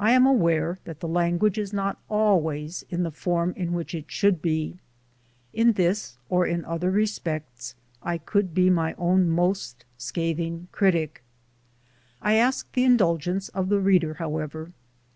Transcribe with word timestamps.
I 0.00 0.10
am 0.10 0.26
aware 0.26 0.80
that 0.82 0.98
the 0.98 1.06
language 1.06 1.58
is 1.58 1.72
not 1.72 2.00
always 2.08 2.82
in 2.90 3.04
the 3.04 3.12
form 3.12 3.54
in 3.56 3.72
which 3.72 3.94
it 3.94 4.10
should 4.10 4.42
be. 4.42 4.80
In 5.52 5.74
this 5.74 6.18
as 6.28 6.48
in 6.48 6.64
other 6.64 6.90
respects 6.90 7.76
I 8.02 8.18
could 8.18 8.52
be 8.52 8.68
my 8.68 8.94
own 8.94 9.30
most 9.30 9.84
scathing 9.96 10.66
critic. 10.72 11.22
I 12.20 12.34
ask 12.34 12.72
the 12.72 12.82
indulgence 12.82 13.48
of 13.50 13.68
the 13.68 13.78
reader, 13.78 14.14
however. 14.14 14.72